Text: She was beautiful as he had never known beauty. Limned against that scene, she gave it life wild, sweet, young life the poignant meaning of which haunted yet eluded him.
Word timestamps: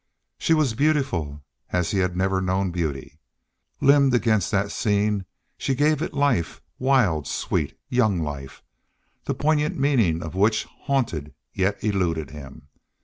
She 0.39 0.55
was 0.55 0.73
beautiful 0.73 1.43
as 1.69 1.91
he 1.91 1.99
had 1.99 2.17
never 2.17 2.41
known 2.41 2.71
beauty. 2.71 3.19
Limned 3.81 4.15
against 4.15 4.49
that 4.49 4.71
scene, 4.71 5.27
she 5.59 5.75
gave 5.75 6.01
it 6.01 6.11
life 6.11 6.59
wild, 6.79 7.27
sweet, 7.27 7.77
young 7.87 8.19
life 8.19 8.63
the 9.25 9.35
poignant 9.35 9.77
meaning 9.77 10.23
of 10.23 10.33
which 10.33 10.63
haunted 10.63 11.35
yet 11.53 11.83
eluded 11.83 12.31
him. 12.31 12.67